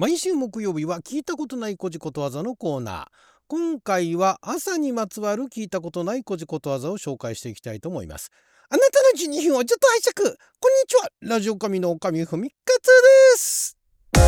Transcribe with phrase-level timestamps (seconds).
[0.00, 3.06] 毎週木曜日は聞いたことないこじことわざのコーナー。
[3.48, 8.30] 今回は朝にまつわる聞いたことないこじことわざを紹介していきたいと思います。
[8.70, 10.38] あなたの12分をちょっと拝借。
[10.58, 11.10] こんにちは。
[11.20, 12.92] ラジオ神の神ふみかつで
[13.36, 13.76] す。
[14.14, 14.22] 今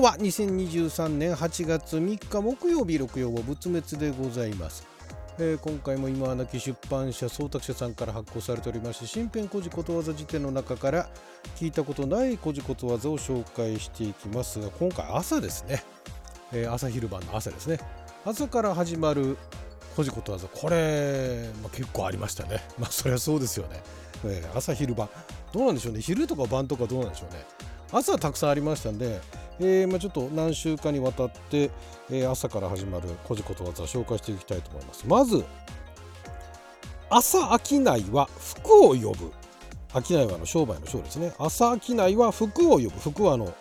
[0.00, 4.95] 日は2023年8月3日木曜日六曜は仏滅でございます。
[5.38, 11.10] えー、今回も今はなき出版社総託社さんから発行されておりまして新編古事ことわざ辞典の中から
[11.56, 14.60] 聞いたことない古事ことわざを紹介していきます。
[14.60, 15.82] が今回朝ですね、
[16.52, 17.78] えー、朝昼晩の朝ですね。
[18.24, 19.36] 朝から始まる
[19.94, 20.48] 古事ことわざ。
[20.48, 22.62] これ、まあ、結構ありましたね。
[22.78, 23.82] まあそりゃそうですよね、
[24.24, 25.10] えー、朝昼晩。
[25.52, 26.00] どうなんでしょうね。
[26.00, 27.44] 昼とか晩とかどうなんでしょうね。
[27.92, 29.20] 朝たくさんありましたんで
[29.58, 31.70] えー、まあ、ちょっと何週間にわたって、
[32.10, 35.06] えー、朝から始まる古事ことわざを紹介していきたいと思います。
[35.06, 35.44] まず
[37.08, 39.32] 朝商いは福を呼ぶ。
[40.06, 41.32] 商いはの商売の商ですね。
[41.38, 42.90] 朝商いは福を呼ぶ。
[42.90, 43.54] 福はの、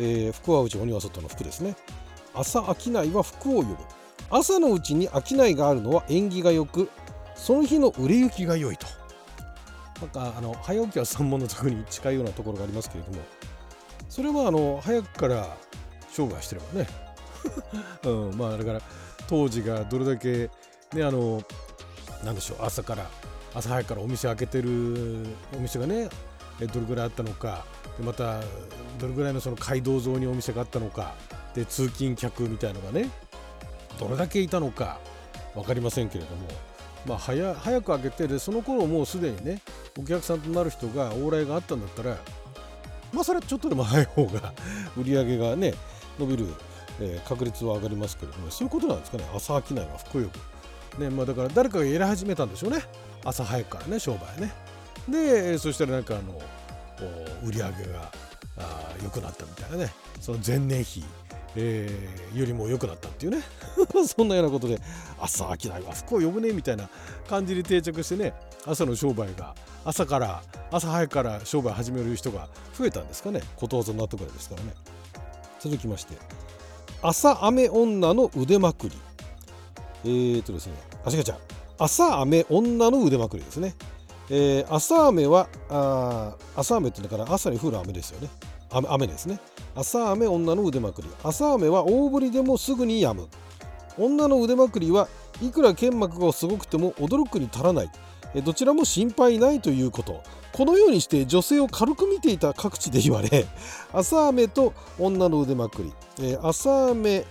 [0.00, 1.76] えー、福は内鬼は外の福ですね。
[2.34, 3.76] 朝商いは福を呼ぶ。
[4.30, 6.90] 朝のうちに商いがあるのは縁起が良く
[7.34, 8.86] その日の売れ行きが良いと。
[10.00, 13.18] なんかあの早起きは三文の特に近いようなところがありますけれども
[14.08, 15.56] それはあの早くから
[16.10, 16.88] 商売してればね、
[18.04, 18.80] うん、まあだから
[19.28, 20.50] 当時がどれだけ
[20.94, 21.42] ねあの
[22.24, 23.08] なんでしょう朝から
[23.54, 26.08] 朝早くからお店開けてるお店がね
[26.58, 27.64] どれぐらいあったのか
[27.98, 28.40] でまた
[28.98, 31.14] どれぐらいのその街道沿いにお店があったのか
[31.54, 33.10] で通勤客みたいのがね
[33.98, 34.98] どれだけいたのか
[35.54, 36.48] 分かりませんけれども、
[37.06, 39.60] まあ早、早く開けてでその頃もうすでにね
[39.98, 42.16] お客さんとなる人が往来があったんだったら
[43.12, 44.52] まあそれはちょっとでも早い方が
[44.96, 45.74] 売り上げがね
[46.18, 46.46] 伸びる、
[47.00, 49.24] えー、確率は上がりますけれどもそういうことなんですかね。
[49.34, 51.00] 朝商いは福よく。
[51.00, 52.82] ねまあだから誰かがやり始めたんでしょうね。
[53.24, 54.52] 朝早くからね商売ね。
[55.08, 56.40] でそしたらなんかあの
[57.44, 58.10] 売り上げが
[59.02, 59.92] 良くなったみたいなね。
[60.20, 61.04] その前年比
[61.60, 63.42] えー、よりも良くなったっていうね。
[64.06, 64.80] そんなようなことで
[65.18, 66.88] 朝商いは福を呼ぶねみたいな
[67.28, 68.32] 感じで定着してね
[68.64, 69.54] 朝の商売が
[69.84, 73.42] 朝から朝早くから商売始める人が増えたんですかね。
[73.56, 74.74] ことわざになったぐらいですからね。
[75.58, 76.14] 続きまして
[77.02, 78.96] 朝雨女の腕まくり。
[80.04, 80.74] えー、っとですね
[81.04, 81.24] あ違う違う。
[81.76, 83.74] 朝雨女の腕まくりですね。
[84.30, 88.28] えー、朝雨はあ朝雨ってだから朝に降る雨ですよね。
[88.70, 89.40] 雨ですね。
[89.74, 91.08] 朝雨女の腕まくり。
[91.22, 93.28] 朝雨は大降りでもすぐに止む。
[93.98, 95.08] 女の腕まくりは
[95.42, 97.90] いくら剣幕がすごくても驚くに足らない。
[98.44, 100.22] どちらも心配ないということ。
[100.52, 103.46] このようにして女性を軽く見ていた各地で言われ
[103.92, 107.24] 朝雨と女の腕まくり、え、朝雨ん？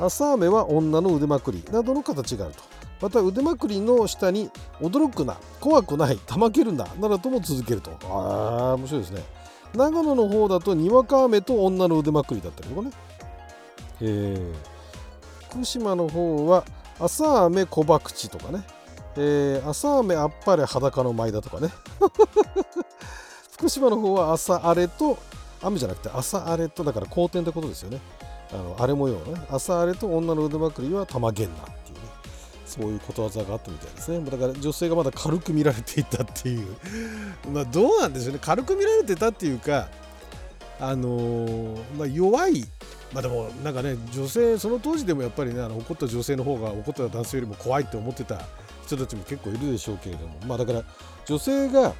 [0.00, 2.62] 朝雨は女の腕まくりなどの形があると。
[3.00, 7.92] また腕まくりの下に驚くな怖くないたまけるななどとも続けると。
[8.04, 9.22] ああ面白いですね。
[9.74, 12.90] 長野の方だとにわか雨と女の腕まくりだったりとかね。
[14.00, 14.54] えー、
[15.50, 16.64] 福島の方は
[17.00, 18.64] 朝雨小博打とかね。
[19.16, 21.70] えー、朝雨あっぱれ裸の舞だとかね。
[23.52, 25.18] 福島の方は朝荒れと
[25.62, 28.00] 雨じゃなくて朝荒れとだから好転ってことですよね。
[28.52, 29.40] あの荒れ模様ね。
[29.50, 31.54] 朝荒れと女の腕まくりは玉げんな。
[31.54, 31.66] っ
[32.68, 34.20] そういうことわざがあったみたいですね。
[34.30, 36.76] だから女性がまだ軽く見られていたっていう。
[37.50, 38.38] まどうなんでしょうね。
[38.42, 39.88] 軽く見られてたっていうか
[40.78, 42.64] あの、まあ、弱い。
[43.12, 48.42] まあでもなんかね女性その当時でもやっぱりねあの怒った女性の方が怒った男性よりも怖いって思ってた
[48.84, 50.34] 人たちも結構いるでしょうけれども。
[50.46, 50.84] まあだから
[51.24, 51.94] 女性が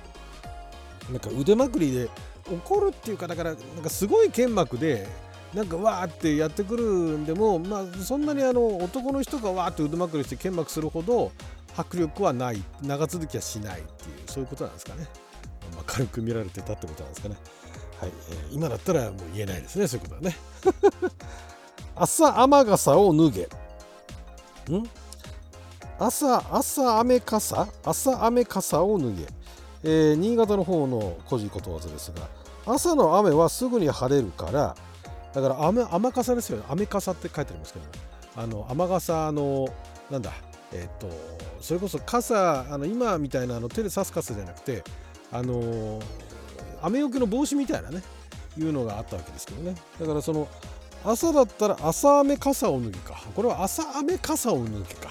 [1.10, 2.10] なんか腕まくりで
[2.50, 5.06] 怒るっていうかだからなんかすごい剣幕で
[5.54, 11.32] なんかわーってやってくるんでもまあそんなにあの男の人がわーって腕まくりして剣幕するほど
[11.76, 15.06] 迫力はない長続きはしないっていうそういうことなんですかね、
[15.75, 17.37] まあ、軽く見られてたってことなんですかね。
[18.00, 20.37] はい、えー、今だったらもう言えないですねそういうことはね。
[21.97, 23.42] 朝雨傘を脱げ。
[23.44, 23.48] ん？
[25.98, 27.66] 朝朝雨傘？
[27.84, 29.26] 朝雨傘を脱げ、
[29.82, 32.28] えー、新潟の方の古事ことわざですが
[32.67, 34.76] 朝の雨はすぐに晴れるから
[35.34, 36.64] だから雨雨傘ですよね。
[36.69, 37.84] 雨傘って書いてありますけど
[38.36, 39.69] あの雨傘の
[40.10, 40.32] なんだ
[40.72, 41.08] えっ、と
[41.60, 44.84] それこそ傘あの今みたいなあの手で差す傘じゃなくて
[45.32, 46.00] あの
[46.82, 48.02] 雨よけの帽子みたいなね
[48.58, 49.75] いうのがあったわけですけどね。
[50.00, 50.48] だからその
[51.04, 53.22] 朝だったら朝雨傘を脱ぎか。
[53.34, 55.10] これは朝雨傘を脱ぎか。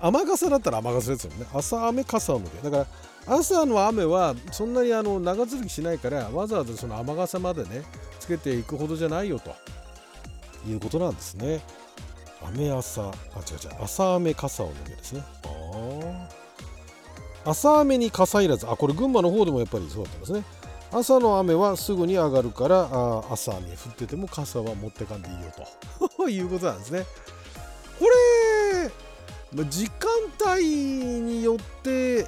[0.00, 1.46] 雨傘だったら雨傘ですよね。
[1.52, 2.86] 朝雨傘を脱げだから
[3.26, 7.82] 朝の雨はそんなにあの長続きしないからわざわざその雨傘までね
[8.18, 9.54] つけていくほどじゃないよと。
[10.68, 11.60] いうことなんですね。
[12.44, 13.02] 雨朝。
[13.02, 13.84] あ違う違う。
[13.84, 15.22] 朝雨傘を脱げですね。
[17.44, 18.68] あ朝雨に傘いらず。
[18.68, 20.44] あこれ群馬の方でもやっぱりそうだったんですね。
[20.92, 25.40] 朝の雨はすぐに上がるからあ朝雨降ってても傘は持ってかんでいいよ
[26.18, 26.28] と。
[26.28, 27.04] いうことなんですね。
[27.98, 28.06] こ
[29.56, 30.10] れ時間
[30.54, 32.26] 帯によって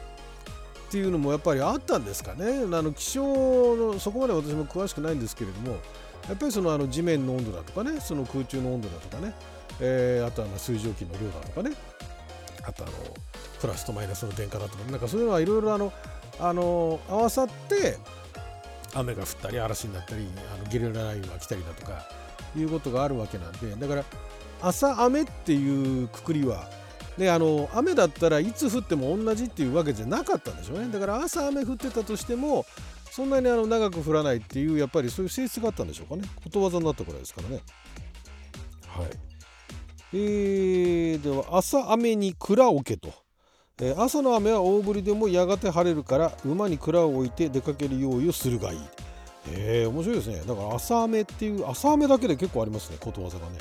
[0.94, 2.60] っていうのもやっぱりあったんですかね。
[2.72, 3.24] あの気象
[3.74, 5.72] のそこまで私も詳しくないんですけれども
[6.28, 9.34] やっぱりそのあの地面の温度だとかねその空中の温度だとかね、
[9.80, 11.74] えー、あとは水蒸気の量だとかね
[12.62, 12.92] あとあの
[13.60, 15.92] プラスとマイナスの電荷だとかなんかそういうのはいろいろあの
[16.38, 17.98] あの合わさって
[18.94, 22.06] 雨が降ったり嵐になったりあのゲリラ雷雨が来たりだとか
[22.56, 24.04] いうことがあるわけなんでだから
[24.62, 26.70] 朝雨っていうくくりは
[27.18, 30.88] であの雨だったらいつ降っても同じっていうわけじゃなかったんでしょうね。
[30.92, 32.66] だから朝雨降ってたとしても
[33.10, 36.28] そんなにあの長く降らないっていうやっぱりそういう性質があったんでしょうかね。
[36.42, 37.60] ことわざになったくらいですからね。
[38.88, 39.06] はい。
[40.12, 43.12] えー、では朝雨に蔵をけと、
[43.80, 48.78] えー、朝の雨は大降りでもやがて晴れるから馬に蔵を置いて出かける用意をするがいい。
[49.52, 50.42] えー、面白いですね。
[50.46, 53.58] だから朝雨っていう朝雨だけで結構ありますねことわざがね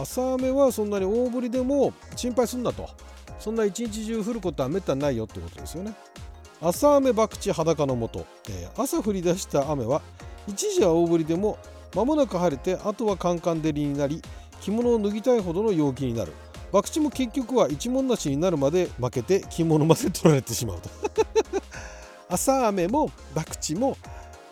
[0.00, 2.88] 朝雨はそんなに大降りでも心配すんなと。
[3.40, 5.92] そんな一日中降ることはめったにないよってことですよね。
[6.60, 10.02] 朝雨博打裸のもと、えー、朝降り出した雨は
[10.46, 11.58] 一時は大降りでも
[11.94, 14.22] 間もなく晴れてあとはカンカン照りになり
[14.60, 16.32] 着物を脱ぎたいほどの陽気になる。
[16.72, 20.88] 博打も結局は一文なしになるまで負けて着物まで取られてしまうと。
[22.28, 23.96] 朝雨も博打も、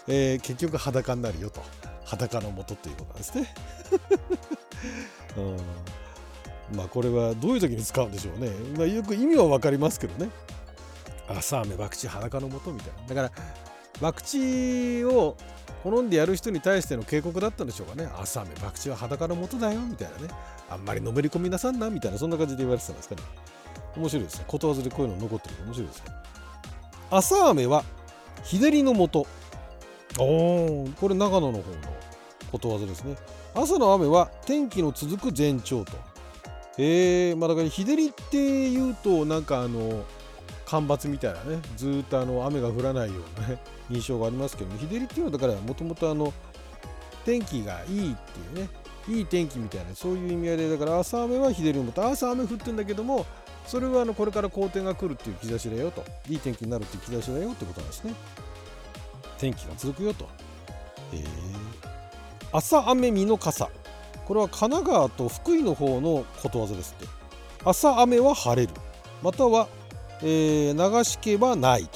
[0.09, 1.61] えー、結局裸になるよと。
[2.07, 3.55] 裸のもとということなんですね。
[5.37, 5.41] う
[6.73, 6.77] ん。
[6.77, 10.31] まあこれはどういう時に使うんでしょうね、まあ、よく意味は分かりますけどね。
[11.29, 13.15] 朝雨博打裸のもとみたいな。
[13.15, 13.33] だから
[14.01, 15.37] 博打を
[15.83, 18.09] 好んでやる人に対しての警告だったんでしょうかね。
[18.19, 20.29] 朝雨博打は裸のもとだよみたいなね。
[20.71, 23.23] あんまりのめり込みなさんなみたいなそんな感じで言われてたんですかね。
[23.97, 24.45] 面白いですね。
[24.47, 26.05] ことわざでこういうの残ってる面白いですね。
[27.11, 27.85] 朝雨は
[28.45, 29.27] 日照りのもと
[30.19, 30.25] お
[30.85, 31.96] おこれ長野の方の。
[32.57, 33.17] ことわざですね。
[33.55, 35.93] 朝の雨は天気の続く前兆と。
[36.79, 40.05] えー、まあだから日照りっていうとなんかあの
[40.67, 43.59] 干ばつみたいなねずっとあの雨が降らないようなね
[43.89, 46.35] 印象がありますけども日照りっていうのはだからもともとあの
[47.25, 48.17] 天気がいいっ
[48.55, 48.69] ていうね
[49.09, 53.25] いい天気みたいなそういう意味合いでだから朝雨は日照りのもと朝雨降ってんだけども
[53.67, 56.05] それはあのこれから好天が来るっていう兆しだよと。
[56.29, 58.15] いい天気になるっていう兆しだよってことなんですね。
[59.39, 60.25] 天気が続くよと。
[61.13, 61.86] へえ
[62.53, 63.69] 朝雨見の傘
[64.27, 67.07] これは神奈川と福井の方のことわざですって。
[67.65, 68.73] 朝雨は晴れる。
[69.23, 69.69] または、
[70.21, 71.89] えー、流しけばない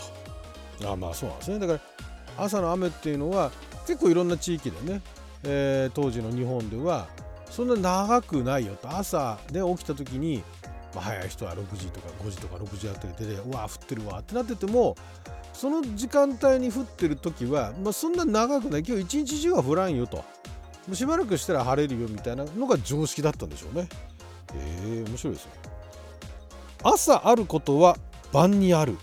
[0.81, 0.91] と。
[0.93, 1.58] あまあそうなんですね。
[1.58, 3.50] だから朝の雨っていうのは
[3.87, 5.02] 結構いろんな地域でね、
[5.43, 7.08] えー、当時の日本では
[7.50, 8.88] そんな長くないよと。
[8.88, 10.44] 朝で起きた時に、
[10.94, 14.97] まあ、早い人は6時とか5時とか6時あたりで、うわ降ってるわってなってても
[15.52, 18.85] その時間帯に降ってる時は、まあ、そんな長くない。
[18.87, 20.25] 今日一日中は降らんよと。
[20.90, 23.88] うしばらくしたら晴れるよみたいなのが常識だったんでしょうね。
[24.54, 25.50] えー、面白いですよ
[26.82, 27.96] 朝あることは
[28.32, 28.96] 晩にある。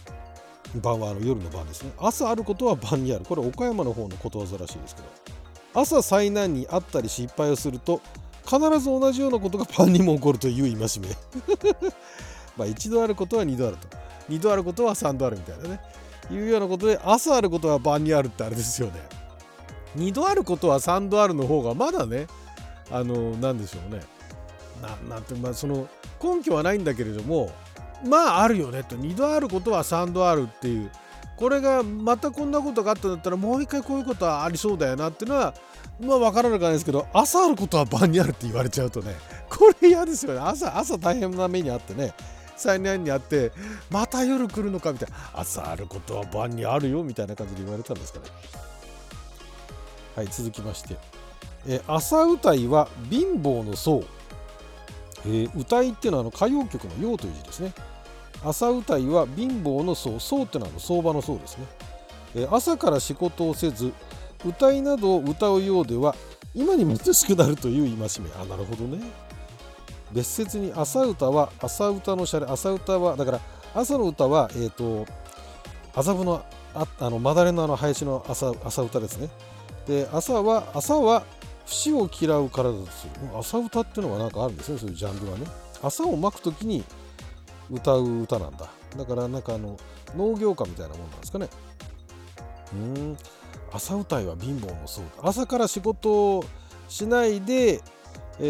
[0.82, 1.92] 晩はあの夜の晩ですね。
[1.98, 3.26] 朝あることは晩にある。
[3.26, 5.08] これ岡山の方のことわざらしいですけど。
[5.82, 8.02] 朝災難にあったり失敗をすると
[8.46, 11.10] 必ず同じようなことが晩にも起こるという戒め。
[12.58, 13.88] まあ一度あることは二度あると。
[14.28, 15.80] 二度あることは三度あるみたいなね。
[16.32, 18.94] いうようなことで朝あることは晩にあるってあれですよね。
[19.96, 22.28] 2度あることは3度あるの方がまだね
[22.92, 24.02] あの何でしょうね。
[24.82, 25.88] ななんてまあその
[26.22, 27.52] 根拠はないんだけれども
[28.06, 28.96] まああるよねと。
[28.96, 30.92] 2度あることは3度あるっていう。
[31.36, 35.54] これがまたこんなことがあったんだったらもう一回こういうことはありそうだよなっていうのは
[36.02, 39.16] まあ分からなくないですけど朝あることは晩にあるって言われちゃうとね
[39.48, 40.40] これ嫌ですよね。
[40.40, 42.14] 朝朝大変な目にあってね
[42.56, 43.52] 災難にあって
[43.92, 45.16] また夜来るのかみたいな。
[45.36, 48.26] 朝あることは晩にあるよみたいな感じで言われたんですかね。
[50.18, 50.98] はい続きまして。
[51.68, 54.04] え朝歌いは貧乏の僧、
[55.28, 57.74] えー、歌いっていうのはあの歌謡曲の「謡」という字ですね。
[58.44, 60.20] 朝歌いは貧乏の僧。
[60.20, 61.66] 僧っていうのは相場の僧ですね、
[62.36, 63.94] えー、朝から仕事をせず
[64.44, 66.16] 歌いなどを歌うようでは
[66.56, 68.32] 今に貧しくなるという戒め。
[68.42, 69.00] あなるほどね。
[70.12, 72.52] 別説に朝歌は朝歌のシャレ。
[72.52, 73.40] 朝歌はだから
[73.76, 75.06] 朝の歌はえっ、ー、と
[75.94, 76.44] 麻布の
[76.74, 79.30] ああのまだれのあの林の朝朝歌ですね。
[79.88, 81.24] で朝は朝は
[81.66, 83.12] 節を嫌うからだとする。
[83.38, 85.46] 朝歌っていうのがなんかあるんですねそういうジャンルはね。
[85.82, 86.84] 朝をまく時に
[87.70, 88.70] 歌う歌なんだ。
[88.98, 89.78] だからなんかあの
[90.16, 91.50] 農業歌みたいなもんなんですかね。
[92.74, 93.18] うん。
[93.72, 96.46] 朝歌いは貧乏もそう朝から仕事を
[96.88, 97.82] しないで
[98.40, 98.44] え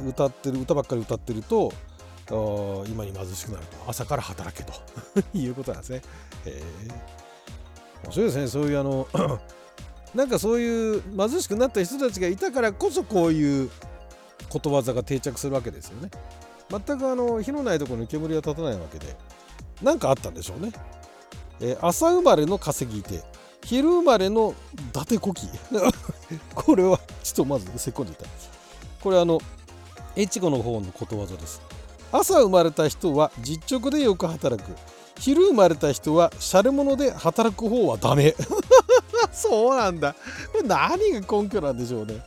[0.00, 1.72] ー、歌ってる歌ばっかり歌ってると
[2.88, 3.76] 今に貧しくなると。
[3.86, 4.72] 朝から働けと。
[5.36, 6.02] いうことなんですね。
[6.46, 8.48] えー、面白いですね。
[8.48, 9.06] そういうあの
[10.14, 13.70] なんかそういう貧しくなった人たちがいたからこそこういう
[14.48, 16.10] ことわざが定着するわけですよね。
[16.70, 19.16] 全くあの火のないところに煙は立たないわけで
[19.82, 20.72] 何かあったんでしょうね。
[21.60, 23.22] えー、朝生まれの稼ぎ手
[23.64, 25.48] 昼生まれの伊達こき。
[26.54, 28.24] これはちょっとまずせっこんでいた。
[29.02, 29.40] これあの
[30.16, 31.60] 越後の方のことわざです。
[32.12, 34.76] 朝生まれた人は実直でよく働く。
[35.18, 38.34] 昼生まれた人はシャレ者で働く方はダメ。
[39.32, 40.14] そうなんだ。
[40.52, 42.20] これ何が根拠なんでしょうね。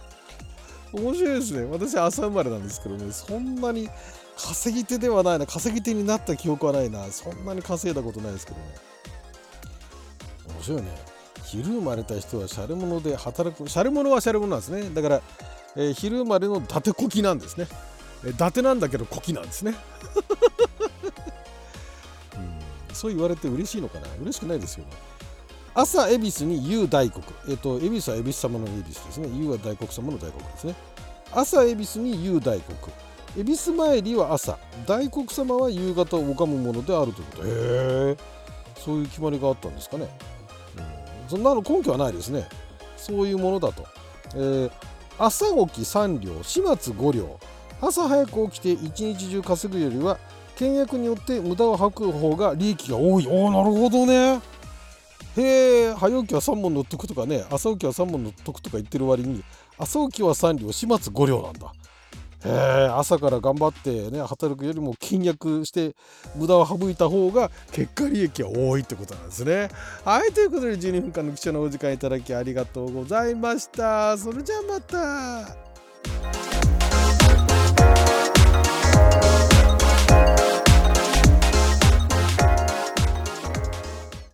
[0.94, 1.66] 面白いですね。
[1.66, 3.12] 私朝生まれなんですけどね。
[3.12, 3.89] そんなに
[4.38, 5.46] 稼ぎ手ではないな。
[5.46, 7.04] 稼ぎ手になった記憶はないな。
[7.12, 8.63] そんなに稼いだことないですけどね。
[10.48, 10.88] 面白いね。
[11.44, 13.68] 昼生まれた人はシャレ者で働く。
[13.70, 14.89] シャレ者はシャレ者なんですね。
[14.94, 15.22] だから、
[15.75, 17.68] えー、昼生まれの伊達こきなんですね、
[18.25, 19.75] えー、伊達なんだけどこきなんですね。
[22.36, 22.96] うん。
[22.96, 24.08] そう言われて嬉しいのかな。
[24.22, 24.92] 嬉しくないですよね。
[25.77, 29.29] 朝恵比寿に雄大国えっ、と恵比寿は恵比寿様の恵比寿ですね。
[29.31, 30.74] 雄は大国様の大国ですね。
[31.31, 32.77] 朝恵比寿に雄大国
[33.38, 34.57] 恵比寿参りは朝。
[34.88, 37.43] 大黒様は夕方を拝むものであるということ。
[37.43, 38.17] へえ。
[38.75, 40.07] そういう決まりがあったんですかね、
[40.77, 42.48] うん、そんなの根拠はないですね。
[42.96, 43.86] そういうものだと、
[44.34, 44.72] えー、
[45.19, 46.41] 朝起き3両。
[46.41, 47.39] 始末5両。
[47.81, 50.17] 朝早く起きて一日中稼ぐよりは
[50.55, 53.27] 倹約によって無駄を吐く方が利益が多い。
[53.27, 54.57] おおなるほどね。
[55.38, 59.44] へえ早起きは3本乗っとくとかね朝起きは3本乗っとくとか言ってる割に
[59.77, 61.72] 朝起きは3両始末5両なんだ
[62.46, 65.96] へえ朝から頑張ってね働くよりも倹約して
[66.36, 69.70] 無駄を省いた方が結果利益は多いってことなんですね。
[70.06, 74.17] はいということで12分間の貴重なお時間いただきありがとうございました。
[74.17, 76.47] それじゃあまた。